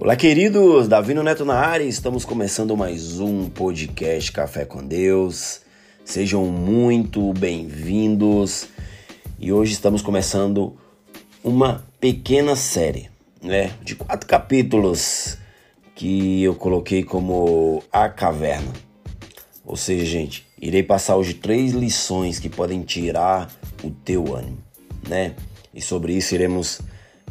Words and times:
Olá, 0.00 0.14
queridos! 0.14 0.86
Davi 0.86 1.12
Neto 1.12 1.44
na 1.44 1.56
área, 1.56 1.82
estamos 1.82 2.24
começando 2.24 2.76
mais 2.76 3.18
um 3.18 3.50
podcast 3.50 4.30
Café 4.30 4.64
com 4.64 4.86
Deus. 4.86 5.60
Sejam 6.04 6.46
muito 6.46 7.32
bem-vindos 7.32 8.68
e 9.40 9.52
hoje 9.52 9.72
estamos 9.72 10.00
começando 10.00 10.76
uma 11.42 11.84
pequena 11.98 12.54
série, 12.54 13.10
né, 13.42 13.72
de 13.82 13.96
quatro 13.96 14.28
capítulos 14.28 15.36
que 15.96 16.44
eu 16.44 16.54
coloquei 16.54 17.02
como 17.02 17.82
A 17.92 18.08
Caverna. 18.08 18.72
Ou 19.66 19.76
seja, 19.76 20.04
gente, 20.06 20.46
irei 20.62 20.84
passar 20.84 21.16
hoje 21.16 21.34
três 21.34 21.72
lições 21.72 22.38
que 22.38 22.48
podem 22.48 22.82
tirar 22.82 23.50
o 23.82 23.90
teu 23.90 24.36
ânimo, 24.36 24.58
né? 25.08 25.34
E 25.74 25.82
sobre 25.82 26.12
isso 26.12 26.36
iremos 26.36 26.80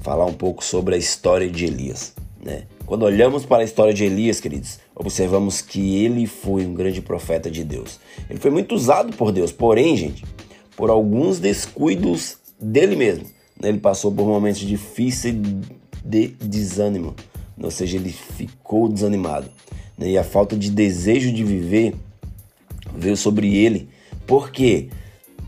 falar 0.01 0.25
um 0.25 0.33
pouco 0.33 0.65
sobre 0.65 0.95
a 0.95 0.97
história 0.97 1.49
de 1.49 1.63
Elias. 1.63 2.16
Né? 2.47 2.63
Quando 2.85 3.03
olhamos 3.03 3.45
para 3.45 3.61
a 3.61 3.65
história 3.65 3.93
de 3.93 4.05
Elias, 4.05 4.39
queridos, 4.39 4.79
observamos 4.95 5.61
que 5.61 5.97
ele 6.05 6.25
foi 6.25 6.65
um 6.65 6.73
grande 6.73 7.01
profeta 7.01 7.51
de 7.51 7.61
Deus. 7.61 7.99
Ele 8.29 8.39
foi 8.39 8.49
muito 8.49 8.73
usado 8.73 9.11
por 9.17 9.33
Deus, 9.33 9.51
porém, 9.51 9.97
gente, 9.97 10.23
por 10.77 10.89
alguns 10.89 11.39
descuidos 11.39 12.37
dele 12.57 12.95
mesmo. 12.95 13.25
Né? 13.59 13.67
Ele 13.67 13.79
passou 13.79 14.13
por 14.13 14.25
momentos 14.25 14.61
difíceis 14.61 15.35
de 16.05 16.27
desânimo, 16.39 17.13
ou 17.61 17.69
seja, 17.69 17.97
ele 17.97 18.13
ficou 18.13 18.87
desanimado. 18.87 19.49
Né? 19.97 20.11
E 20.11 20.17
a 20.17 20.23
falta 20.23 20.55
de 20.55 20.71
desejo 20.71 21.33
de 21.33 21.43
viver 21.43 21.95
veio 22.95 23.17
sobre 23.17 23.57
ele. 23.57 23.89
Por 24.25 24.51
quê? 24.51 24.87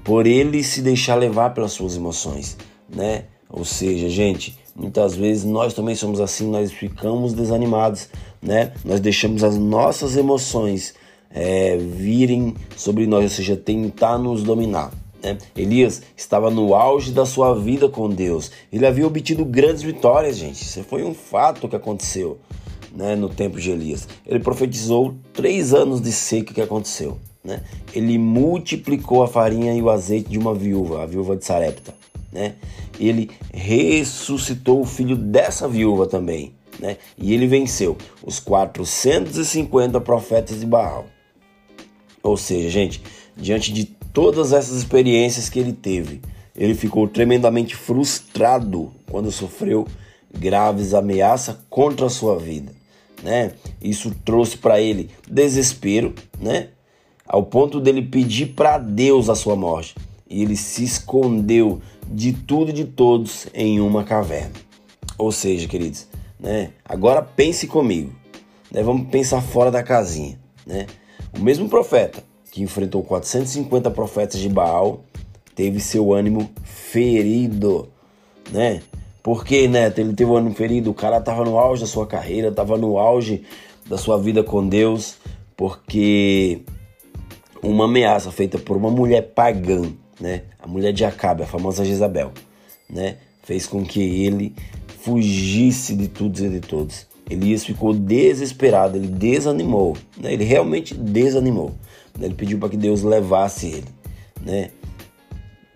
Por 0.04 0.28
ele 0.28 0.62
se 0.66 0.82
deixar 0.82 1.16
levar 1.16 1.52
pelas 1.54 1.72
suas 1.72 1.96
emoções, 1.96 2.58
né? 2.94 3.24
Ou 3.50 3.64
seja, 3.64 4.10
gente, 4.10 4.59
Muitas 4.76 5.16
vezes 5.16 5.44
nós 5.44 5.74
também 5.74 5.96
somos 5.96 6.20
assim, 6.20 6.50
nós 6.50 6.72
ficamos 6.72 7.34
desanimados, 7.34 8.10
né? 8.42 8.74
Nós 8.84 9.00
deixamos 9.00 9.44
as 9.44 9.58
nossas 9.58 10.16
emoções 10.16 10.94
é, 11.30 11.78
virem 11.78 12.56
sobre 12.76 13.06
nós, 13.06 13.24
ou 13.24 13.30
seja, 13.30 13.56
tentar 13.56 14.18
nos 14.18 14.44
dominar. 14.44 14.92
Né? 15.22 15.38
Elias 15.56 16.02
estava 16.16 16.50
no 16.50 16.74
auge 16.74 17.12
da 17.12 17.26
sua 17.26 17.54
vida 17.54 17.90
com 17.90 18.10
Deus. 18.10 18.52
Ele 18.72 18.86
havia 18.86 19.06
obtido 19.06 19.44
grandes 19.46 19.82
vitórias, 19.82 20.38
gente. 20.38 20.62
Isso 20.62 20.84
foi 20.84 21.04
um 21.04 21.14
fato 21.14 21.68
que 21.68 21.76
aconteceu 21.76 22.40
né, 22.96 23.16
no 23.16 23.30
tempo 23.30 23.60
de 23.60 23.70
Elias. 23.70 24.08
Ele 24.26 24.40
profetizou 24.40 25.16
três 25.34 25.74
anos 25.74 26.02
de 26.02 26.12
seca 26.12 26.54
que 26.54 26.62
aconteceu. 26.62 27.18
Né? 27.44 27.62
Ele 27.94 28.18
multiplicou 28.18 29.24
a 29.24 29.28
farinha 29.28 29.74
e 29.74 29.82
o 29.82 29.90
azeite 29.90 30.30
de 30.30 30.40
uma 30.40 30.54
viúva, 30.54 31.04
a 31.04 31.06
viúva 31.06 31.36
de 31.36 31.46
Sarepta 31.46 31.99
né? 32.32 32.56
Ele 33.00 33.30
ressuscitou 33.54 34.82
o 34.82 34.86
filho 34.86 35.16
dessa 35.16 35.68
viúva 35.68 36.06
também, 36.08 36.54
né? 36.80 36.98
E 37.18 37.34
ele 37.34 37.48
venceu 37.48 37.98
os 38.24 38.40
450 38.40 40.00
profetas 40.02 40.60
de 40.60 40.66
Baal. 40.66 41.06
Ou 42.22 42.38
seja, 42.38 42.70
gente, 42.70 43.02
diante 43.36 43.72
de 43.72 43.86
todas 43.86 44.54
essas 44.54 44.78
experiências 44.78 45.50
que 45.50 45.60
ele 45.60 45.74
teve, 45.74 46.22
ele 46.56 46.76
ficou 46.76 47.08
tremendamente 47.08 47.76
frustrado 47.76 48.92
quando 49.10 49.32
sofreu 49.32 49.88
graves 50.38 50.94
ameaças 50.94 51.56
contra 51.70 52.08
a 52.08 52.10
sua 52.10 52.38
vida, 52.38 52.72
né? 53.24 53.54
Isso 53.82 54.14
trouxe 54.26 54.58
para 54.58 54.80
ele 54.80 55.10
desespero, 55.28 56.14
né? 56.40 56.70
Ao 57.26 57.44
ponto 57.44 57.80
dele 57.80 58.02
pedir 58.02 58.48
para 58.48 58.78
Deus 58.78 59.30
a 59.30 59.36
sua 59.36 59.56
morte. 59.56 59.96
E 60.30 60.44
ele 60.44 60.56
se 60.56 60.84
escondeu 60.84 61.82
de 62.12 62.34
tudo 62.34 62.72
e 62.72 62.74
de 62.74 62.86
todos 62.86 63.48
em 63.54 63.80
uma 63.80 64.04
caverna. 64.04 64.54
Ou 65.18 65.32
seja, 65.32 65.68
queridos, 65.68 66.08
né? 66.40 66.72
Agora 66.84 67.22
pense 67.22 67.68
comigo. 67.68 68.12
Né? 68.72 68.82
Vamos 68.82 69.08
pensar 69.10 69.42
fora 69.42 69.70
da 69.70 69.84
casinha, 69.84 70.40
né? 70.66 70.88
O 71.38 71.40
mesmo 71.40 71.70
profeta 71.70 72.24
que 72.52 72.64
enfrentou 72.64 73.04
450 73.04 73.92
profetas 73.92 74.40
de 74.40 74.50
Baal 74.50 75.04
teve 75.54 75.80
seu 75.80 76.14
ânimo 76.14 76.50
ferido, 76.64 77.90
né? 78.52 78.82
Porque, 79.22 79.68
né, 79.68 79.94
ele 79.98 80.14
teve 80.14 80.32
o 80.32 80.38
ânimo 80.38 80.56
ferido, 80.56 80.90
o 80.90 80.94
cara 80.94 81.18
estava 81.18 81.44
no 81.44 81.60
auge 81.60 81.82
da 81.82 81.88
sua 81.88 82.08
carreira, 82.08 82.48
estava 82.48 82.78
no 82.78 82.98
auge 82.98 83.44
da 83.86 83.98
sua 83.98 84.18
vida 84.18 84.44
com 84.44 84.68
Deus, 84.68 85.18
porque 85.58 86.62
uma 87.62 87.86
ameaça 87.86 88.32
feita 88.32 88.58
por 88.58 88.78
uma 88.78 88.90
mulher 88.90 89.34
pagã 89.34 89.82
né? 90.20 90.44
A 90.60 90.68
mulher 90.68 90.92
de 90.92 91.06
Acabe, 91.06 91.44
a 91.44 91.48
famosa 91.48 91.86
Jezabel, 91.86 92.32
né? 92.90 93.18
Fez 93.44 93.66
com 93.66 93.84
que 93.84 94.02
ele 94.02 94.54
fugisse 95.02 95.96
de 95.96 96.08
tudo 96.08 96.44
e 96.44 96.50
de 96.50 96.60
todos. 96.60 97.08
Elias 97.30 97.64
ficou 97.64 97.94
desesperado, 97.94 98.98
ele 98.98 99.08
desanimou, 99.08 99.96
né? 100.18 100.34
Ele 100.34 100.44
realmente 100.44 100.94
desanimou. 100.94 101.74
Né? 102.18 102.26
Ele 102.26 102.36
pediu 102.36 102.58
para 102.58 102.70
que 102.70 102.78
Deus 102.78 103.04
levasse 103.04 103.68
ele, 103.68 103.88
né? 104.42 104.72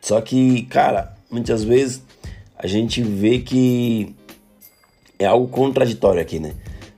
Só 0.01 0.19
que, 0.19 0.63
cara, 0.63 1.15
muitas 1.31 1.63
vezes 1.63 2.01
a 2.57 2.67
gente 2.67 3.01
vê 3.01 3.39
que 3.39 4.15
é 5.17 5.25
algo 5.25 5.47
contraditório 5.47 6.21
aqui, 6.21 6.39
né? 6.39 6.53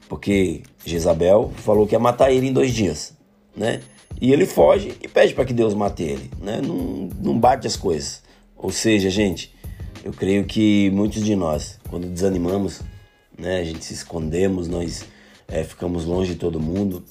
Porque 0.08 0.64
Jezabel 0.86 1.52
falou 1.58 1.86
que 1.86 1.94
ia 1.94 2.00
matar 2.00 2.32
ele 2.32 2.48
em 2.48 2.54
dois 2.54 2.74
dias, 2.74 3.14
né? 3.56 3.82
E 4.20 4.32
ele 4.32 4.46
foge 4.46 4.94
e 5.02 5.08
pede 5.08 5.34
para 5.34 5.46
que 5.46 5.54
Deus 5.54 5.74
mate 5.74 6.04
ele, 6.04 6.32
né? 6.42 6.62
Não, 6.62 7.10
não 7.22 7.40
bate 7.40 7.68
as 7.68 7.76
coisas. 7.76 8.24
Ou 8.56 8.72
seja, 8.72 9.10
gente, 9.10 9.54
eu 10.04 10.14
creio 10.14 10.46
que 10.46 10.90
muitos 10.92 11.24
de 11.24 11.36
nós, 11.36 11.80
quando 11.90 12.08
desanimamos, 12.08 12.82
né, 13.38 13.60
a 13.60 13.64
gente 13.64 13.84
se 13.84 13.94
escondemos, 13.94 14.68
nós 14.68 15.06
é, 15.48 15.64
ficamos 15.64 16.06
longe 16.06 16.34
de 16.34 16.40
todo 16.40 16.60
mundo. 16.60 17.04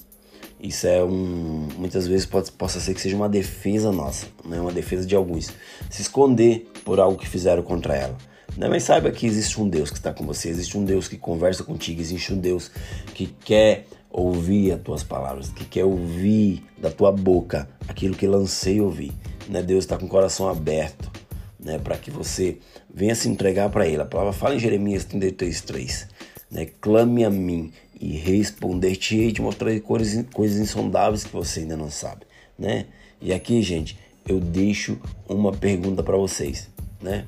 Isso 0.60 0.86
é 0.86 1.04
um. 1.04 1.68
Muitas 1.76 2.06
vezes 2.06 2.24
pode, 2.24 2.50
possa 2.52 2.80
ser 2.80 2.94
que 2.94 3.00
seja 3.00 3.14
uma 3.14 3.28
defesa 3.28 3.92
nossa, 3.92 4.26
né? 4.44 4.58
uma 4.58 4.72
defesa 4.72 5.06
de 5.06 5.14
alguns. 5.14 5.52
Se 5.90 6.00
esconder 6.00 6.70
por 6.84 6.98
algo 6.98 7.18
que 7.18 7.28
fizeram 7.28 7.62
contra 7.62 7.94
ela. 7.94 8.16
Né? 8.56 8.68
Mas 8.68 8.84
saiba 8.84 9.10
que 9.10 9.26
existe 9.26 9.60
um 9.60 9.68
Deus 9.68 9.90
que 9.90 9.98
está 9.98 10.12
com 10.12 10.24
você, 10.24 10.48
existe 10.48 10.78
um 10.78 10.84
Deus 10.84 11.06
que 11.06 11.18
conversa 11.18 11.64
contigo, 11.64 12.00
existe 12.00 12.32
um 12.32 12.38
Deus 12.38 12.70
que 13.12 13.26
quer 13.26 13.86
ouvir 14.14 14.70
as 14.70 14.80
tuas 14.80 15.02
palavras, 15.02 15.48
que 15.48 15.64
quer 15.64 15.84
ouvir 15.84 16.62
da 16.78 16.88
tua 16.88 17.10
boca 17.10 17.68
aquilo 17.88 18.14
que 18.14 18.26
lancei 18.28 18.80
ouvir. 18.80 19.12
Né? 19.48 19.60
Deus 19.60 19.84
está 19.84 19.98
com 19.98 20.06
o 20.06 20.08
coração 20.08 20.48
aberto 20.48 21.10
né? 21.58 21.78
para 21.78 21.96
que 21.96 22.12
você 22.12 22.58
venha 22.92 23.14
se 23.16 23.28
entregar 23.28 23.68
para 23.70 23.88
Ele. 23.88 24.00
A 24.00 24.06
palavra 24.06 24.32
fala 24.32 24.54
em 24.54 24.60
Jeremias 24.60 25.04
33,3. 25.04 26.06
Né? 26.48 26.66
Clame 26.80 27.24
a 27.24 27.30
mim 27.30 27.72
e 28.00 28.16
responder-te-ei, 28.16 29.32
te 29.32 29.42
mostrarei 29.42 29.80
coisas, 29.80 30.24
coisas 30.32 30.58
insondáveis 30.58 31.24
que 31.24 31.32
você 31.32 31.60
ainda 31.60 31.76
não 31.76 31.90
sabe. 31.90 32.24
Né? 32.56 32.86
E 33.20 33.32
aqui, 33.32 33.60
gente, 33.62 33.98
eu 34.28 34.38
deixo 34.38 34.96
uma 35.28 35.50
pergunta 35.52 36.04
para 36.04 36.16
vocês. 36.16 36.70
Né? 37.02 37.26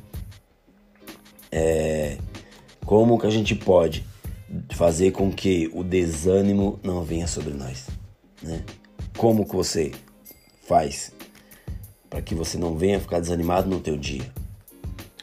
É, 1.50 2.16
como 2.84 3.18
que 3.18 3.26
a 3.26 3.30
gente 3.30 3.56
pode 3.56 4.04
fazer 4.70 5.12
com 5.12 5.32
que 5.32 5.70
o 5.72 5.82
desânimo 5.82 6.78
não 6.82 7.02
venha 7.02 7.26
sobre 7.26 7.52
nós, 7.52 7.86
né? 8.42 8.64
Como 9.16 9.46
que 9.46 9.54
você 9.54 9.92
faz 10.66 11.12
para 12.08 12.20
que 12.22 12.34
você 12.34 12.58
não 12.58 12.76
venha 12.76 13.00
ficar 13.00 13.20
desanimado 13.20 13.68
no 13.68 13.80
teu 13.80 13.96
dia? 13.96 14.30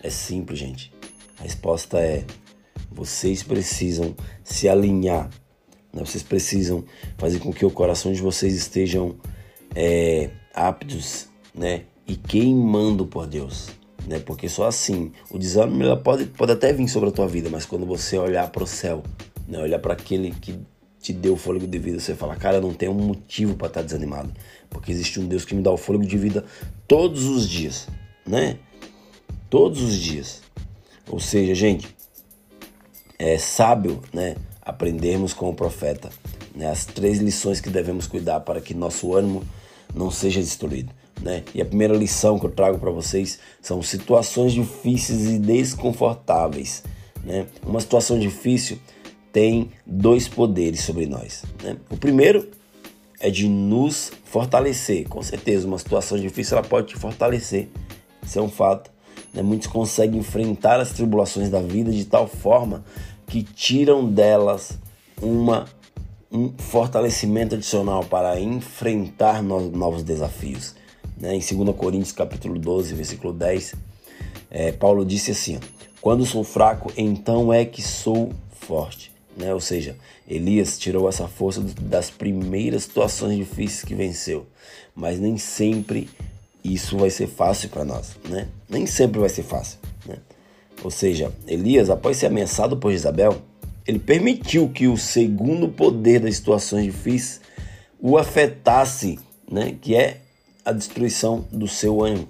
É 0.01 0.09
simples, 0.09 0.59
gente. 0.59 0.91
A 1.39 1.44
resposta 1.44 2.00
é: 2.00 2.25
vocês 2.91 3.44
precisam 3.44 4.16
se 4.44 4.67
alinhar. 4.67 5.29
Né? 5.94 6.03
Vocês 6.03 6.23
precisam 6.23 6.84
fazer 7.17 7.40
com 7.40 7.53
que 7.53 7.66
o 7.66 7.72
coração 7.72 8.11
de 8.11 8.22
vocês 8.22 8.55
estejam 8.55 9.16
é, 9.75 10.29
aptos, 10.53 11.28
né? 11.53 11.85
E 12.07 12.16
queimando 12.16 13.05
por 13.05 13.28
Deus 13.28 13.70
né? 14.08 14.20
Porque 14.20 14.50
só 14.50 14.67
assim, 14.67 15.11
o 15.29 15.38
desânimo 15.38 15.97
pode, 15.97 16.26
pode 16.26 16.52
até 16.52 16.72
vir 16.73 16.88
sobre 16.88 17.09
a 17.09 17.11
tua 17.11 17.28
vida, 17.28 17.50
mas 17.50 17.66
quando 17.66 17.85
você 17.85 18.17
olhar 18.17 18.50
para 18.50 18.64
o 18.64 18.67
céu, 18.67 19.03
né? 19.47 19.59
Olhar 19.59 19.79
para 19.79 19.94
aquele 19.94 20.32
que 20.32 20.59
te 21.02 21.11
deu 21.11 21.34
o 21.34 21.38
fôlego 21.38 21.67
de 21.67 21.78
vida, 21.78 22.00
você 22.00 22.16
fala, 22.16 22.35
cara, 22.35 22.61
não 22.61 22.73
tem 22.73 22.88
um 22.88 22.94
motivo 22.94 23.55
para 23.55 23.67
estar 23.67 23.82
tá 23.82 23.85
desanimado, 23.85 24.32
porque 24.70 24.91
existe 24.91 25.20
um 25.20 25.28
Deus 25.28 25.44
que 25.44 25.53
me 25.53 25.61
dá 25.61 25.72
o 25.72 25.78
fôlego 25.78 26.05
de 26.05 26.17
vida 26.17 26.46
todos 26.88 27.26
os 27.26 27.47
dias, 27.47 27.88
né? 28.26 28.58
Todos 29.50 29.82
os 29.82 29.96
dias. 29.96 30.41
Ou 31.09 31.20
seja, 31.20 31.53
gente, 31.53 31.94
é 33.20 33.38
sábio, 33.38 34.02
né? 34.14 34.35
Aprendermos 34.61 35.34
com 35.34 35.49
o 35.49 35.53
profeta, 35.53 36.09
né? 36.56 36.70
As 36.70 36.85
três 36.85 37.20
lições 37.20 37.59
que 37.59 37.70
devemos 37.70 38.08
cuidar 38.08 38.40
para 38.40 38.61
que 38.61 38.73
nosso 38.73 39.14
ânimo 39.14 39.44
não 39.94 40.09
seja 40.09 40.40
destruído. 40.40 40.91
Né? 41.23 41.41
E 41.55 41.61
a 41.61 41.66
primeira 41.66 41.96
lição 41.96 42.37
que 42.37 42.46
eu 42.46 42.52
trago 42.52 42.78
para 42.78 42.91
vocês 42.91 43.40
são 43.61 43.81
situações 43.81 44.52
difíceis 44.52 45.25
e 45.25 45.40
desconfortáveis. 45.40 46.84
Né? 47.23 47.47
Uma 47.66 47.79
situação 47.79 48.20
difícil 48.20 48.78
tem 49.31 49.72
dois 49.85 50.28
poderes 50.28 50.81
sobre 50.81 51.05
nós. 51.05 51.43
Né? 51.64 51.78
O 51.90 51.96
primeiro 51.96 52.49
é 53.22 53.29
de 53.29 53.47
nos 53.47 54.11
fortalecer. 54.25 55.08
Com 55.08 55.23
certeza, 55.23 55.66
uma 55.66 55.79
situação 55.79 56.20
difícil 56.20 56.58
ela 56.58 56.67
pode 56.67 56.87
te 56.87 56.97
fortalecer. 56.97 57.70
Isso 58.22 58.37
é 58.37 58.41
um 58.41 58.49
fato. 58.49 58.91
Né? 59.34 59.41
Muitos 59.41 59.67
conseguem 59.67 60.20
enfrentar 60.20 60.81
as 60.81 60.91
tribulações 60.91 61.49
da 61.49 61.61
vida 61.61 61.90
de 61.90 62.03
tal 62.03 62.28
forma 62.28 62.84
que 63.25 63.41
tiram 63.43 64.05
delas 64.05 64.78
uma, 65.22 65.66
um 66.29 66.52
fortalecimento 66.58 67.55
adicional 67.55 68.03
para 68.03 68.37
enfrentar 68.41 69.41
novos 69.41 70.03
desafios. 70.03 70.75
Né? 71.17 71.35
Em 71.35 71.39
2 71.39 71.75
Coríntios 71.75 72.11
capítulo 72.11 72.59
12, 72.59 72.93
versículo 72.93 73.33
10, 73.33 73.75
é, 74.49 74.71
Paulo 74.71 75.05
disse 75.05 75.31
assim, 75.31 75.59
quando 76.01 76.25
sou 76.25 76.43
fraco, 76.43 76.91
então 76.97 77.51
é 77.51 77.65
que 77.65 77.81
sou 77.81 78.31
forte. 78.51 79.11
Né? 79.35 79.53
Ou 79.53 79.59
seja, 79.59 79.95
Elias 80.27 80.77
tirou 80.77 81.09
essa 81.09 81.27
força 81.27 81.61
das 81.81 82.09
primeiras 82.09 82.83
situações 82.83 83.37
difíceis 83.37 83.83
que 83.83 83.95
venceu, 83.95 84.45
mas 84.95 85.19
nem 85.19 85.37
sempre 85.37 86.09
isso 86.63 86.97
vai 86.97 87.09
ser 87.09 87.27
fácil 87.27 87.69
para 87.69 87.83
nós, 87.83 88.15
né? 88.29 88.47
Nem 88.69 88.85
sempre 88.85 89.19
vai 89.19 89.27
ser 89.27 89.43
fácil, 89.43 89.79
né? 90.05 90.17
Ou 90.81 90.89
seja, 90.89 91.31
Elias, 91.45 91.89
após 91.89 92.17
ser 92.17 92.27
ameaçado 92.27 92.77
por 92.77 92.91
Isabel, 92.91 93.41
ele 93.85 93.99
permitiu 93.99 94.69
que 94.69 94.87
o 94.87 94.97
segundo 94.97 95.67
poder 95.67 96.21
das 96.21 96.35
situações 96.35 96.85
difíceis 96.85 97.41
o 97.99 98.17
afetasse, 98.17 99.19
né? 99.49 99.75
Que 99.81 99.95
é 99.95 100.21
a 100.65 100.71
destruição 100.71 101.45
do 101.51 101.67
seu 101.67 102.03
ânimo. 102.03 102.27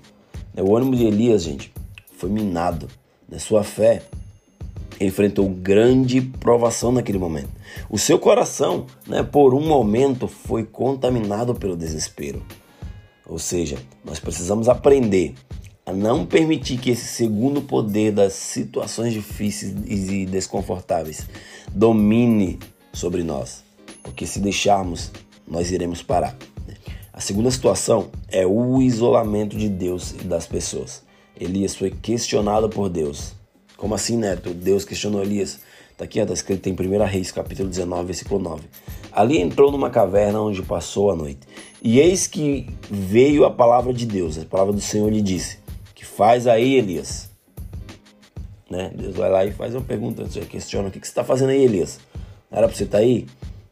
O 0.57 0.75
ânimo 0.75 0.95
de 0.95 1.06
Elias, 1.06 1.44
gente, 1.44 1.74
foi 2.18 2.30
minado. 2.30 2.88
Na 3.30 3.39
sua 3.39 3.63
fé, 3.63 4.03
enfrentou 5.00 5.50
grande 5.50 6.21
provação 6.21 6.91
naquele 6.91 7.18
momento. 7.18 7.50
O 7.89 7.97
seu 7.97 8.19
coração, 8.19 8.85
né, 9.07 9.24
por 9.24 9.53
um 9.53 9.65
momento, 9.65 10.27
foi 10.27 10.63
contaminado 10.63 11.56
pelo 11.56 11.75
desespero. 11.75 12.44
Ou 13.25 13.39
seja, 13.39 13.77
nós 14.03 14.19
precisamos 14.19 14.69
aprender 14.69 15.33
a 15.85 15.91
não 15.91 16.25
permitir 16.25 16.77
que 16.77 16.91
esse 16.91 17.06
segundo 17.06 17.62
poder 17.62 18.12
das 18.12 18.33
situações 18.33 19.13
difíceis 19.13 19.74
e 19.85 20.25
desconfortáveis 20.25 21.27
domine 21.74 22.59
sobre 22.94 23.24
nós, 23.24 23.63
porque 24.01 24.25
se 24.25 24.39
deixarmos, 24.39 25.12
nós 25.47 25.71
iremos 25.71 26.01
parar. 26.01 26.38
A 27.13 27.21
segunda 27.21 27.51
situação 27.51 28.10
é 28.27 28.45
o 28.45 28.81
isolamento 28.81 29.56
de 29.56 29.69
Deus 29.69 30.12
e 30.12 30.24
das 30.24 30.48
pessoas. 30.48 31.04
Elias 31.39 31.75
foi 31.75 31.92
questionado 31.92 32.68
por 32.68 32.89
Deus 32.89 33.33
como 33.83 33.95
assim, 33.95 34.15
Neto? 34.15 34.54
Deus 34.54 34.86
questionou 34.86 35.21
Elias. 35.21 35.60
Tá 35.98 36.06
aqui, 36.06 36.18
está 36.18 36.33
escrito 36.33 36.69
em 36.69 36.71
1 36.71 37.04
Reis, 37.04 37.33
capítulo 37.33 37.68
19, 37.68 38.06
versículo 38.06 38.39
9. 38.39 38.63
Ali 39.12 39.38
entrou 39.39 39.74
numa 39.74 39.89
caverna 39.89 40.39
onde 40.39 40.62
passou 40.62 41.12
a 41.12 41.15
noite. 41.18 41.42
E 41.81 42.00
eis 42.00 42.25
que 42.25 42.65
veio 42.89 43.44
a 43.44 43.51
palavra 43.51 43.94
de 43.94 44.06
Deus, 44.06 44.38
a 44.38 44.45
palavra 44.45 44.71
do 44.71 44.80
Senhor 44.80 45.12
lhe 45.12 45.21
disse: 45.21 45.59
Que 45.94 46.06
faz 46.06 46.48
aí, 46.48 46.75
Elias? 46.75 47.30
Né? 48.69 48.89
Deus 48.95 49.18
vai 49.18 49.30
lá 49.30 49.45
e 49.45 49.51
faz 49.51 49.75
uma 49.75 49.81
pergunta, 49.81 50.24
questiona: 50.48 50.88
O 50.88 50.92
que, 50.92 51.01
que 51.01 51.06
você 51.06 51.12
está 51.12 51.25
fazendo 51.25 51.50
aí, 51.50 51.62
Elias? 51.62 52.00
Era 52.50 52.69
para 52.69 52.77
você 52.77 52.86
estar 52.86 53.00
tá 53.00 53.04
aí? 53.04 53.27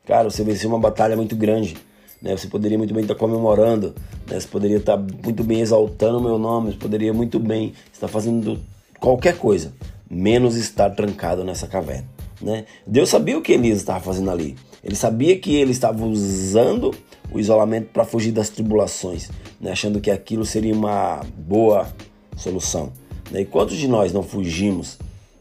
Cara, 0.05 0.29
você 0.29 0.44
venceu 0.44 0.69
uma 0.69 0.79
batalha 0.79 1.15
muito 1.15 1.37
grande. 1.37 1.77
Né? 2.21 2.35
Você 2.38 2.47
poderia 2.47 2.77
muito 2.77 2.94
bem 2.94 3.01
estar 3.03 3.15
comemorando, 3.15 3.95
né? 4.29 4.39
você 4.39 4.47
poderia 4.47 4.77
estar 4.77 4.97
muito 4.97 5.44
bem 5.44 5.62
exaltando 5.62 6.19
o 6.19 6.21
meu 6.21 6.38
nome, 6.38 6.71
você 6.71 6.77
poderia 6.77 7.13
muito 7.13 7.39
bem 7.39 7.73
estar 7.91 8.07
fazendo 8.07 8.59
qualquer 9.00 9.38
coisa 9.38 9.73
menos 10.12 10.57
estar 10.57 10.89
trancado 10.89 11.44
nessa 11.45 11.68
caverna. 11.68 12.07
Né? 12.41 12.65
Deus 12.85 13.07
sabia 13.07 13.38
o 13.38 13.41
que 13.41 13.53
Elias 13.53 13.77
estava 13.77 14.01
fazendo 14.01 14.29
ali. 14.29 14.57
Ele 14.83 14.95
sabia 14.95 15.38
que 15.39 15.56
ele 15.56 15.71
estava 15.71 16.06
usando 16.06 16.94
o 17.31 17.39
isolamento 17.39 17.89
para 17.94 18.03
fugir 18.03 18.33
das 18.33 18.50
tribulações, 18.50 19.29
né? 19.59 19.71
achando 19.71 20.01
que 20.01 20.12
aquilo 20.12 20.45
seria 20.45 20.73
uma 20.73 21.21
boa 21.38 21.88
solução. 22.35 22.91
Né? 23.29 23.41
E 23.41 23.45
quantos 23.45 23.77
de 23.77 23.88
nós 23.88 24.12
não 24.12 24.21
fugimos, 24.21 24.97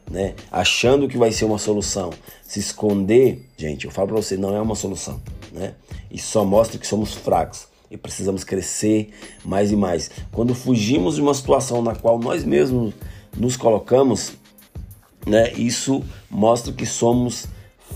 né? 0.08 0.34
achando 0.52 1.08
que 1.08 1.18
vai 1.18 1.32
ser 1.32 1.46
uma 1.46 1.58
solução? 1.58 2.10
Se 2.44 2.60
esconder, 2.60 3.44
gente, 3.56 3.86
eu 3.86 3.90
falo 3.90 4.08
para 4.08 4.16
você, 4.18 4.36
não 4.36 4.54
é 4.54 4.60
uma 4.60 4.76
solução. 4.76 5.20
Né? 5.52 5.74
E 6.10 6.18
só 6.18 6.44
mostra 6.44 6.78
que 6.78 6.86
somos 6.86 7.14
fracos 7.14 7.66
e 7.90 7.96
precisamos 7.96 8.44
crescer 8.44 9.10
mais 9.44 9.72
e 9.72 9.76
mais. 9.76 10.10
Quando 10.30 10.54
fugimos 10.54 11.16
de 11.16 11.22
uma 11.22 11.34
situação 11.34 11.82
na 11.82 11.94
qual 11.94 12.18
nós 12.18 12.44
mesmos 12.44 12.94
nos 13.36 13.56
colocamos, 13.56 14.32
né? 15.26 15.52
Isso 15.52 16.02
mostra 16.30 16.72
que 16.72 16.86
somos 16.86 17.46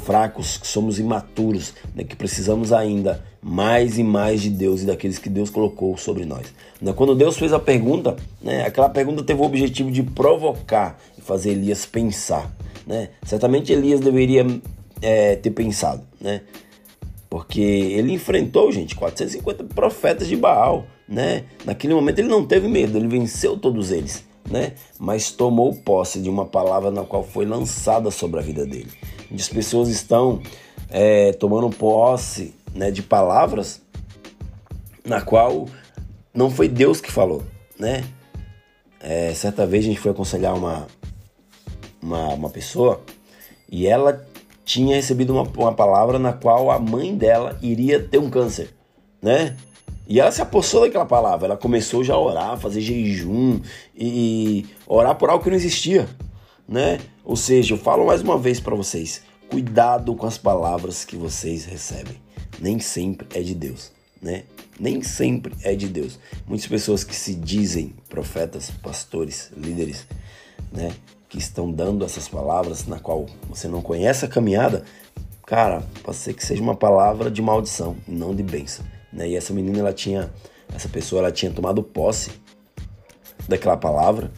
fracos, 0.05 0.59
que 0.59 0.67
somos 0.67 0.99
imaturos, 0.99 1.73
né? 1.95 2.05
que 2.05 2.17
precisamos 2.17 2.73
ainda 2.73 3.25
mais 3.41 3.99
e 3.99 4.03
mais 4.03 4.43
de 4.43 4.51
Deus 4.51 4.83
e 4.83 4.87
daqueles 4.87 5.19
que 5.19 5.29
Deus 5.29 5.51
colocou 5.51 5.97
sobre 5.97 6.25
nós. 6.25 6.47
Né? 6.81 6.93
Quando 6.93 7.15
Deus 7.15 7.39
fez 7.39 7.53
a 7.53 7.59
pergunta, 7.59 8.17
né? 8.43 8.67
aquela 8.67 8.89
pergunta 8.89 9.23
teve 9.23 9.41
o 9.41 9.45
objetivo 9.45 9.91
de 9.91 10.03
provocar 10.03 10.99
e 11.17 11.21
fazer 11.21 11.51
Elias 11.51 11.87
pensar. 11.87 12.51
Né? 12.87 13.11
Certamente 13.25 13.73
Elias 13.73 14.01
deveria 14.01 14.47
é, 15.01 15.37
ter 15.37 15.51
pensado, 15.51 16.03
né? 16.21 16.43
Porque 17.35 17.61
ele 17.61 18.13
enfrentou, 18.13 18.71
gente, 18.71 18.95
450 18.95 19.65
profetas 19.65 20.29
de 20.29 20.37
Baal. 20.37 20.87
Né? 21.09 21.47
Naquele 21.65 21.93
momento 21.93 22.21
ele 22.21 22.29
não 22.29 22.47
teve 22.47 22.69
medo, 22.69 22.97
ele 22.97 23.09
venceu 23.09 23.57
todos 23.57 23.91
eles 23.91 24.25
né? 24.49 24.75
Mas 25.01 25.33
tomou 25.33 25.75
posse 25.75 26.21
de 26.21 26.31
uma 26.31 26.47
palavra 26.47 26.93
na 26.93 27.03
qual 27.03 27.25
foi 27.25 27.45
lançada 27.45 28.09
sobre 28.13 28.39
a 28.39 28.43
vida 28.43 28.65
dele. 28.65 28.93
As 29.35 29.49
pessoas 29.49 29.89
estão 29.89 30.41
é, 30.89 31.33
tomando 31.33 31.69
posse 31.71 32.55
né, 32.73 32.93
de 32.93 33.03
palavras 33.03 33.83
na 35.05 35.21
qual 35.21 35.67
não 36.33 36.49
foi 36.49 36.69
Deus 36.69 37.01
que 37.01 37.11
falou, 37.11 37.43
né? 37.77 38.05
É, 39.01 39.35
certa 39.35 39.67
vez 39.67 39.85
a 39.85 39.89
gente 39.89 39.99
foi 39.99 40.13
aconselhar 40.13 40.55
uma, 40.55 40.87
uma, 42.01 42.29
uma 42.29 42.51
pessoa 42.51 43.03
e 43.69 43.89
ela 43.89 44.25
tinha 44.65 44.97
recebido 44.97 45.33
uma, 45.33 45.43
uma 45.43 45.73
palavra 45.73 46.19
na 46.19 46.33
qual 46.33 46.71
a 46.71 46.79
mãe 46.79 47.15
dela 47.15 47.59
iria 47.61 48.01
ter 48.01 48.19
um 48.19 48.31
câncer, 48.31 48.75
né? 49.21 49.57
E 50.07 50.21
ela 50.21 50.31
se 50.31 50.43
apossou 50.43 50.83
daquela 50.83 51.07
palavra. 51.07 51.47
Ela 51.47 51.57
começou 51.57 52.05
já 52.05 52.15
a 52.15 52.21
orar, 52.21 52.59
fazer 52.59 52.81
jejum 52.81 53.61
e 53.97 54.67
orar 54.87 55.15
por 55.15 55.31
algo 55.31 55.43
que 55.43 55.51
não 55.51 55.57
existia, 55.57 56.09
né? 56.69 56.99
Ou 57.25 57.37
seja, 57.37 57.75
eu 57.75 57.79
falo 57.79 58.07
mais 58.07 58.21
uma 58.21 58.39
vez 58.39 58.61
para 58.61 58.75
vocês: 58.75 59.23
cuidado 59.49 60.15
com 60.15 60.27
as 60.27 60.37
palavras 60.37 61.05
que 61.05 61.17
vocês 61.17 61.65
recebem. 61.65 62.23
Nem 62.61 62.79
sempre 62.79 63.27
é 63.39 63.43
de 63.43 63.55
Deus, 63.55 63.93
né? 64.21 64.45
Nem 64.79 65.03
sempre 65.03 65.55
é 65.63 65.75
de 65.75 65.89
Deus. 65.89 66.19
Muitas 66.47 66.67
pessoas 66.67 67.03
que 67.03 67.15
se 67.15 67.35
dizem 67.35 67.95
profetas, 68.09 68.71
pastores, 68.71 69.51
líderes, 69.57 70.07
né? 70.73 70.93
Que 71.35 71.41
estão 71.41 71.69
dando 71.69 72.05
essas 72.05 72.29
palavras 72.29 72.87
na 72.87 73.01
qual 73.01 73.27
você 73.49 73.67
não 73.67 73.83
conhece 73.83 74.25
a 74.25 74.29
caminhada, 74.29 74.85
cara, 75.45 75.83
pode 76.05 76.17
ser 76.17 76.33
que 76.33 76.47
seja 76.47 76.63
uma 76.63 76.77
palavra 76.77 77.29
de 77.29 77.43
maldição 77.43 77.97
não 78.07 78.33
de 78.33 78.45
bênção. 78.45 78.87
Né? 79.13 79.31
E 79.31 79.37
essa 79.37 79.53
menina, 79.53 79.81
ela 79.81 79.93
tinha, 79.93 80.33
essa 80.73 80.89
pessoa, 80.89 81.23
ela 81.23 81.33
tinha 81.33 81.51
tomado 81.51 81.83
posse 81.83 82.31
daquela 83.49 83.77
palavra, 83.77 84.31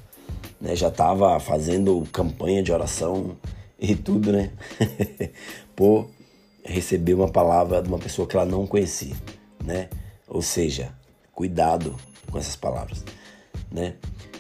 né? 0.59 0.75
Já 0.75 0.88
estava 0.88 1.38
fazendo 1.38 2.03
campanha 2.11 2.62
de 2.62 2.73
oração 2.73 3.37
e 3.79 3.95
tudo, 3.95 4.33
né? 4.33 4.53
Por 5.76 6.09
receber 6.65 7.12
uma 7.12 7.29
palavra 7.29 7.83
de 7.83 7.91
uma 7.91 7.99
pessoa 7.99 8.26
que 8.26 8.35
ela 8.35 8.47
não 8.47 8.67
conhecia, 8.67 9.15
né? 9.62 9.91
Ou 10.26 10.41
seja, 10.41 10.95
cuidado 11.35 11.95
com 12.33 12.38
essas 12.38 12.57
palavras, 12.57 13.05
né? 13.71 13.97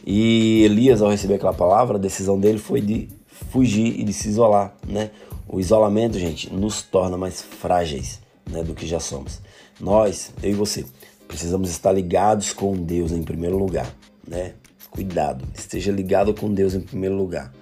E 0.06 0.62
Elias, 0.62 1.02
ao 1.02 1.10
receber 1.10 1.34
aquela 1.34 1.52
palavra, 1.52 1.96
a 1.96 2.00
decisão 2.00 2.38
dele 2.38 2.58
foi 2.58 2.80
de 2.80 3.08
fugir 3.50 3.98
e 3.98 4.04
de 4.04 4.12
se 4.12 4.28
isolar, 4.28 4.76
né? 4.86 5.10
O 5.48 5.58
isolamento, 5.58 6.16
gente, 6.16 6.52
nos 6.52 6.80
torna 6.80 7.18
mais 7.18 7.42
frágeis, 7.42 8.20
né, 8.48 8.62
do 8.62 8.72
que 8.72 8.86
já 8.86 9.00
somos. 9.00 9.40
Nós, 9.80 10.32
eu 10.42 10.50
e 10.50 10.54
você, 10.54 10.84
precisamos 11.26 11.70
estar 11.70 11.90
ligados 11.90 12.52
com 12.52 12.74
Deus 12.74 13.10
em 13.10 13.22
primeiro 13.24 13.58
lugar, 13.58 13.92
né? 14.26 14.52
Cuidado, 14.90 15.44
esteja 15.52 15.90
ligado 15.90 16.32
com 16.32 16.54
Deus 16.54 16.74
em 16.74 16.80
primeiro 16.80 17.16
lugar, 17.16 17.52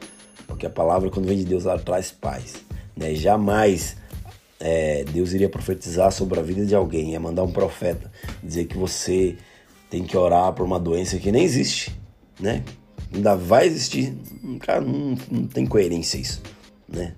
porque 0.46 0.66
a 0.66 0.70
palavra 0.70 1.10
quando 1.10 1.26
vem 1.26 1.38
de 1.38 1.44
Deus 1.44 1.64
ela 1.64 1.78
traz 1.78 2.12
paz, 2.12 2.56
né? 2.94 3.14
Jamais 3.14 3.96
é, 4.60 5.02
Deus 5.04 5.32
iria 5.32 5.48
profetizar 5.48 6.12
sobre 6.12 6.38
a 6.38 6.42
vida 6.42 6.64
de 6.64 6.74
alguém, 6.74 7.12
ia 7.12 7.20
mandar 7.20 7.42
um 7.42 7.50
profeta 7.50 8.12
dizer 8.42 8.66
que 8.66 8.76
você 8.76 9.36
tem 9.90 10.04
que 10.04 10.16
orar 10.16 10.52
por 10.52 10.64
uma 10.64 10.78
doença 10.78 11.18
que 11.18 11.32
nem 11.32 11.42
existe, 11.42 12.03
né? 12.40 12.62
Ainda 13.12 13.36
vai 13.36 13.66
existir, 13.66 14.16
cara, 14.60 14.80
não, 14.80 15.16
não 15.30 15.46
tem 15.46 15.66
coerência 15.66 16.18
isso, 16.18 16.42
né? 16.88 17.14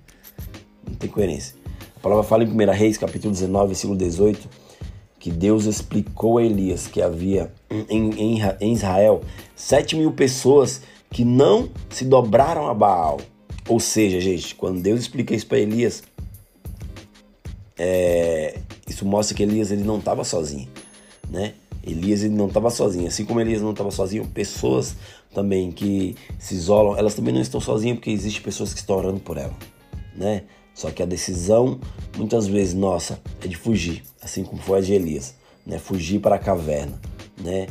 Não 0.87 0.95
tem 0.95 1.09
coerência. 1.09 1.55
A 1.95 1.99
palavra 1.99 2.23
fala 2.23 2.43
em 2.43 2.47
1 2.47 2.71
Reis, 2.71 2.97
capítulo 2.97 3.33
19, 3.33 3.67
versículo 3.67 3.97
18 3.97 4.67
que 5.19 5.31
Deus 5.31 5.65
explicou 5.65 6.37
a 6.37 6.43
Elias 6.43 6.87
que 6.87 7.01
havia 7.01 7.51
em, 7.69 8.11
em, 8.11 8.41
em 8.61 8.73
Israel 8.73 9.21
sete 9.55 9.95
mil 9.95 10.11
pessoas 10.11 10.81
que 11.09 11.25
não 11.25 11.69
se 11.89 12.05
dobraram 12.05 12.67
a 12.67 12.73
Baal. 12.73 13.19
Ou 13.67 13.79
seja, 13.79 14.21
gente, 14.21 14.55
quando 14.55 14.81
Deus 14.81 15.01
explica 15.01 15.35
isso 15.35 15.47
para 15.47 15.59
Elias, 15.59 16.03
é, 17.77 18.59
isso 18.87 19.05
mostra 19.05 19.35
que 19.35 19.43
Elias 19.43 19.71
ele 19.71 19.83
não 19.83 19.97
estava 19.97 20.23
sozinho, 20.23 20.69
né? 21.29 21.53
Elias 21.87 22.23
ele 22.23 22.35
não 22.35 22.47
estava 22.47 22.69
sozinho, 22.69 23.07
assim 23.07 23.25
como 23.25 23.39
Elias 23.39 23.61
não 23.61 23.71
estava 23.71 23.91
sozinho, 23.91 24.25
pessoas 24.27 24.95
também 25.33 25.71
que 25.71 26.15
se 26.37 26.55
isolam, 26.55 26.97
elas 26.97 27.13
também 27.13 27.33
não 27.33 27.41
estão 27.41 27.61
sozinhas 27.61 27.97
porque 27.97 28.11
existem 28.11 28.41
pessoas 28.41 28.73
que 28.73 28.79
estão 28.79 28.97
orando 28.97 29.19
por 29.19 29.37
ela, 29.37 29.53
né? 30.15 30.43
Só 30.73 30.91
que 30.91 31.01
a 31.01 31.05
decisão, 31.05 31.79
muitas 32.17 32.45
vezes, 32.45 32.73
nossa, 32.73 33.19
é 33.43 33.47
de 33.47 33.55
fugir, 33.55 34.03
assim 34.21 34.43
como 34.43 34.61
foi 34.61 34.79
a 34.79 34.81
de 34.81 34.93
Elias, 34.93 35.35
né? 35.65 35.79
Fugir 35.79 36.19
para 36.19 36.35
a 36.35 36.39
caverna, 36.39 36.99
né? 37.41 37.67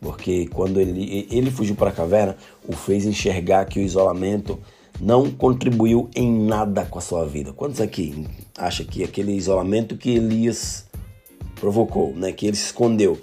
Porque 0.00 0.46
quando 0.48 0.80
ele, 0.80 1.28
ele 1.30 1.50
fugiu 1.50 1.76
para 1.76 1.90
a 1.90 1.92
caverna, 1.92 2.36
o 2.66 2.72
fez 2.72 3.04
enxergar 3.04 3.66
que 3.66 3.78
o 3.78 3.82
isolamento 3.82 4.58
não 4.98 5.30
contribuiu 5.30 6.08
em 6.14 6.30
nada 6.30 6.84
com 6.84 6.98
a 6.98 7.02
sua 7.02 7.24
vida. 7.26 7.52
Quantos 7.52 7.80
aqui 7.80 8.26
acham 8.56 8.84
que 8.84 9.04
aquele 9.04 9.32
isolamento 9.32 9.96
que 9.96 10.10
Elias 10.10 10.86
provocou, 11.54 12.14
né, 12.14 12.32
que 12.32 12.46
ele 12.46 12.56
se 12.56 12.66
escondeu, 12.66 13.20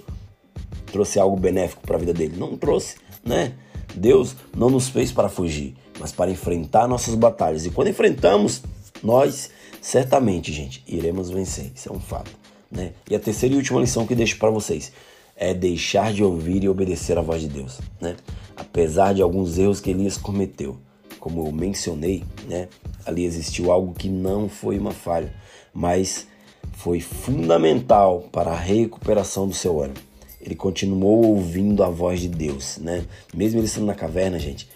trouxe 0.90 1.18
algo 1.18 1.36
benéfico 1.36 1.82
para 1.82 1.96
a 1.96 1.98
vida 1.98 2.12
dele? 2.12 2.36
Não 2.36 2.56
trouxe, 2.56 2.96
né? 3.24 3.54
Deus 3.94 4.36
não 4.56 4.70
nos 4.70 4.88
fez 4.88 5.10
para 5.12 5.28
fugir, 5.28 5.74
mas 5.98 6.12
para 6.12 6.30
enfrentar 6.30 6.86
nossas 6.86 7.14
batalhas. 7.14 7.64
E 7.66 7.70
quando 7.70 7.88
enfrentamos, 7.88 8.62
nós 9.02 9.50
certamente, 9.80 10.52
gente, 10.52 10.82
iremos 10.86 11.30
vencer. 11.30 11.72
Isso 11.74 11.88
é 11.88 11.92
um 11.92 12.00
fato, 12.00 12.30
né? 12.70 12.92
E 13.08 13.14
a 13.14 13.20
terceira 13.20 13.54
e 13.54 13.58
última 13.58 13.80
lição 13.80 14.06
que 14.06 14.14
deixo 14.14 14.38
para 14.38 14.50
vocês 14.50 14.92
é 15.36 15.54
deixar 15.54 16.12
de 16.12 16.22
ouvir 16.24 16.64
e 16.64 16.68
obedecer 16.68 17.16
a 17.16 17.22
voz 17.22 17.40
de 17.40 17.48
Deus, 17.48 17.78
né? 18.00 18.16
Apesar 18.56 19.14
de 19.14 19.22
alguns 19.22 19.56
erros 19.56 19.80
que 19.80 19.90
Elias 19.90 20.16
cometeu, 20.16 20.76
como 21.20 21.46
eu 21.46 21.52
mencionei, 21.52 22.24
né? 22.48 22.68
Ali 23.06 23.24
existiu 23.24 23.70
algo 23.70 23.94
que 23.94 24.08
não 24.08 24.48
foi 24.48 24.78
uma 24.78 24.92
falha, 24.92 25.32
mas 25.72 26.26
foi 26.72 27.00
fundamental 27.00 28.28
para 28.32 28.50
a 28.50 28.58
recuperação 28.58 29.46
do 29.46 29.54
seu 29.54 29.80
ânimo. 29.80 30.07
Ele 30.48 30.56
continuou 30.56 31.26
ouvindo 31.26 31.84
a 31.84 31.90
voz 31.90 32.20
de 32.20 32.28
Deus, 32.28 32.78
né? 32.78 33.04
Mesmo 33.34 33.60
ele 33.60 33.66
estando 33.66 33.84
na 33.84 33.94
caverna, 33.94 34.38
gente, 34.38 34.66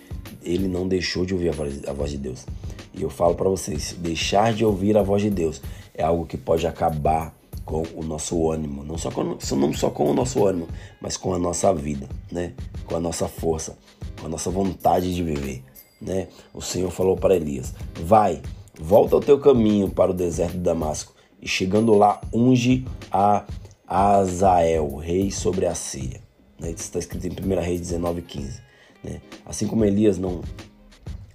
ele 0.42 0.68
não 0.68 0.86
deixou 0.86 1.24
de 1.24 1.32
ouvir 1.32 1.48
a 1.48 1.52
voz, 1.52 1.82
a 1.88 1.94
voz 1.94 2.10
de 2.10 2.18
Deus. 2.18 2.44
E 2.92 3.00
eu 3.00 3.08
falo 3.08 3.34
para 3.34 3.48
vocês, 3.48 3.96
deixar 3.98 4.52
de 4.52 4.66
ouvir 4.66 4.98
a 4.98 5.02
voz 5.02 5.22
de 5.22 5.30
Deus 5.30 5.62
é 5.94 6.02
algo 6.02 6.26
que 6.26 6.36
pode 6.36 6.66
acabar 6.66 7.34
com 7.64 7.84
o 7.94 8.02
nosso 8.02 8.50
ânimo, 8.50 8.84
não 8.84 8.98
só 8.98 9.10
com, 9.10 9.24
não 9.24 9.72
só 9.72 9.88
com 9.88 10.10
o 10.10 10.12
nosso 10.12 10.46
ânimo, 10.46 10.68
mas 11.00 11.16
com 11.16 11.32
a 11.32 11.38
nossa 11.38 11.72
vida, 11.72 12.06
né? 12.30 12.52
Com 12.84 12.96
a 12.96 13.00
nossa 13.00 13.26
força, 13.26 13.78
com 14.20 14.26
a 14.26 14.28
nossa 14.28 14.50
vontade 14.50 15.14
de 15.14 15.22
viver, 15.22 15.64
né? 15.98 16.28
O 16.52 16.60
Senhor 16.60 16.90
falou 16.90 17.16
para 17.16 17.34
Elias: 17.34 17.72
"Vai, 18.04 18.42
volta 18.78 19.14
ao 19.14 19.22
teu 19.22 19.40
caminho 19.40 19.88
para 19.88 20.10
o 20.10 20.14
deserto 20.14 20.52
de 20.52 20.58
Damasco 20.58 21.14
e 21.40 21.48
chegando 21.48 21.94
lá 21.94 22.20
unge 22.30 22.84
a 23.10 23.46
Azael, 23.92 24.96
rei 24.96 25.30
sobre 25.30 25.66
a 25.66 25.74
Síria." 25.74 26.20
Né? 26.58 26.70
Isso 26.70 26.84
está 26.84 26.98
escrito 26.98 27.26
em 27.26 27.30
1 27.30 27.60
Reis 27.60 27.80
19:15, 27.80 28.60
né? 29.02 29.20
Assim 29.44 29.66
como 29.66 29.84
Elias 29.84 30.18
não 30.18 30.40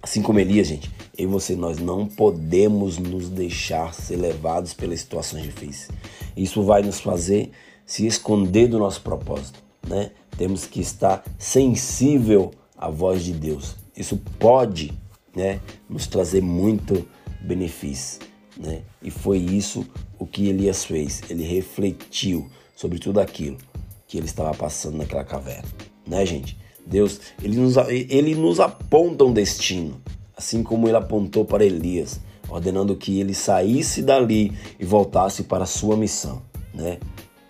Assim 0.00 0.22
como 0.22 0.38
Elias, 0.38 0.68
gente, 0.68 0.90
eu 1.16 1.24
e 1.24 1.26
você, 1.26 1.56
nós 1.56 1.78
não 1.78 2.06
podemos 2.06 2.98
nos 2.98 3.28
deixar 3.28 3.92
ser 3.92 4.16
levados 4.16 4.72
pelas 4.72 5.00
situações 5.00 5.42
difíceis. 5.42 5.88
Isso 6.36 6.62
vai 6.62 6.82
nos 6.82 7.00
fazer 7.00 7.50
se 7.84 8.06
esconder 8.06 8.68
do 8.68 8.78
nosso 8.78 9.02
propósito, 9.02 9.62
né? 9.86 10.12
Temos 10.36 10.66
que 10.66 10.80
estar 10.80 11.24
sensível 11.36 12.52
à 12.76 12.88
voz 12.88 13.24
de 13.24 13.32
Deus. 13.32 13.74
Isso 13.96 14.16
pode, 14.38 14.96
né, 15.34 15.60
nos 15.90 16.06
trazer 16.06 16.40
muito 16.40 17.04
benefício, 17.40 18.20
né? 18.58 18.82
E 19.02 19.10
foi 19.10 19.38
isso 19.38 19.86
o 20.18 20.26
que 20.26 20.48
Elias 20.48 20.84
fez. 20.84 21.22
Ele 21.30 21.44
refletiu 21.44 22.50
sobre 22.74 22.98
tudo 22.98 23.20
aquilo 23.20 23.56
que 24.06 24.18
ele 24.18 24.26
estava 24.26 24.52
passando 24.54 24.96
naquela 24.96 25.24
caverna, 25.24 25.68
né, 26.06 26.24
gente? 26.26 26.58
Deus, 26.86 27.20
ele 27.42 27.56
nos, 27.58 27.76
ele 27.76 28.34
nos 28.34 28.58
aponta 28.58 29.24
um 29.24 29.32
destino, 29.32 30.00
assim 30.36 30.62
como 30.62 30.88
ele 30.88 30.96
apontou 30.96 31.44
para 31.44 31.64
Elias 31.64 32.20
ordenando 32.48 32.96
que 32.96 33.20
ele 33.20 33.34
saísse 33.34 34.02
dali 34.02 34.52
e 34.78 34.84
voltasse 34.84 35.44
para 35.44 35.64
a 35.64 35.66
sua 35.66 35.96
missão, 35.96 36.42
né? 36.72 36.98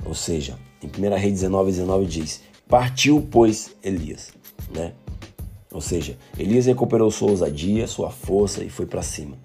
Ou 0.05 0.15
seja, 0.15 0.59
em 0.83 0.87
1 0.87 1.15
Rei 1.17 1.31
19, 1.31 1.71
19 1.71 2.07
diz: 2.07 2.43
Partiu, 2.69 3.27
pois, 3.31 3.75
Elias, 3.83 4.31
né? 4.75 4.93
Ou 5.71 5.81
seja, 5.81 6.17
Elias 6.39 6.67
recuperou 6.67 7.11
sua 7.11 7.31
ousadia, 7.31 7.87
sua 7.87 8.11
força 8.11 8.65
e 8.65 8.71
foi 8.71 8.87
para 8.87 9.03
cima. 9.03 9.37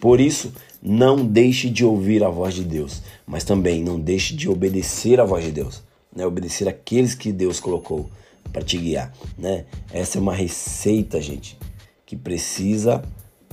Por 0.00 0.20
isso, 0.20 0.52
não 0.82 1.26
deixe 1.26 1.68
de 1.68 1.84
ouvir 1.84 2.24
a 2.24 2.30
voz 2.30 2.54
de 2.54 2.64
Deus, 2.64 3.02
mas 3.26 3.44
também 3.44 3.82
não 3.82 4.00
deixe 4.00 4.34
de 4.34 4.48
obedecer 4.48 5.20
a 5.20 5.24
voz 5.24 5.44
de 5.44 5.52
Deus, 5.52 5.82
né? 6.14 6.26
Obedecer 6.26 6.68
aqueles 6.68 7.14
que 7.14 7.32
Deus 7.32 7.60
colocou 7.60 8.10
para 8.52 8.62
te 8.62 8.78
guiar, 8.78 9.12
né? 9.36 9.66
Essa 9.92 10.18
é 10.18 10.20
uma 10.20 10.34
receita, 10.34 11.20
gente, 11.20 11.58
que 12.06 12.16
precisa 12.16 13.02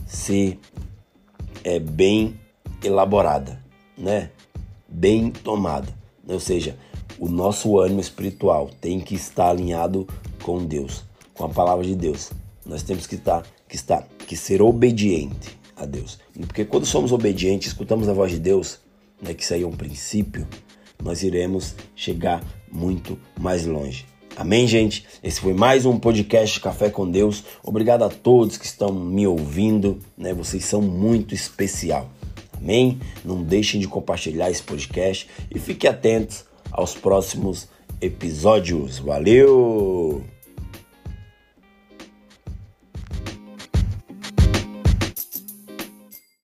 ser 0.05 0.57
é 1.63 1.79
bem 1.79 2.39
elaborada, 2.81 3.62
né? 3.98 4.31
Bem 4.88 5.29
tomada. 5.29 5.93
Ou 6.25 6.39
seja, 6.39 6.77
o 7.19 7.27
nosso 7.27 7.77
ânimo 7.77 8.00
espiritual 8.00 8.69
tem 8.79 9.01
que 9.01 9.15
estar 9.15 9.50
alinhado 9.50 10.07
com 10.43 10.63
Deus, 10.63 11.03
com 11.34 11.43
a 11.43 11.50
palavra 11.50 11.86
de 11.86 11.96
Deus. 11.96 12.31
Nós 12.65 12.84
temos 12.84 13.05
que 13.05 13.15
estar, 13.15 13.46
que 13.67 13.75
estar, 13.75 14.07
que 14.25 14.36
ser 14.38 14.62
obediente 14.62 15.56
a 15.77 15.86
Deus. 15.86 16.19
Porque 16.48 16.65
quando 16.65 16.86
somos 16.86 17.12
obedientes, 17.12 17.69
escutamos 17.69 18.10
a 18.10 18.13
voz 18.13 18.31
de 18.31 18.39
Deus, 18.39 18.79
né, 19.22 19.34
que 19.34 19.43
isso 19.43 19.53
aí 19.53 19.63
é 19.63 19.67
um 19.67 19.72
princípio, 19.72 20.48
nós 21.01 21.24
iremos 21.24 21.75
chegar 21.96 22.43
muito 22.72 23.17
mais 23.39 23.65
longe. 23.65 24.05
Amém, 24.36 24.67
gente? 24.67 25.05
Esse 25.24 25.39
foi 25.39 25.53
mais 25.53 25.86
um 25.86 25.98
podcast 25.98 26.60
Café 26.60 26.89
com 26.89 27.10
Deus. 27.10 27.43
Obrigado 27.63 28.03
a 28.03 28.10
todos 28.10 28.57
que 28.57 28.65
estão 28.65 28.91
me 28.91 29.25
ouvindo, 29.25 30.00
né? 30.15 30.31
Vocês 30.31 30.63
são 30.63 30.79
muito 30.81 31.34
especial. 31.34 32.10
Amém? 32.55 33.00
Não 33.25 33.41
deixem 33.41 33.79
de 33.79 33.88
compartilhar 33.88 34.51
esse 34.51 34.62
podcast 34.62 35.27
e 35.53 35.57
fiquem 35.60 35.89
atentos 35.89 36.46
aos 36.72 36.93
próximos 36.93 37.67
episódios. 38.00 39.00
Valeu! 39.00 40.37